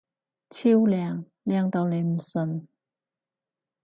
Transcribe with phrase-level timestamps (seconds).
[0.49, 1.25] 超靚！
[1.45, 2.67] 靚到你唔信！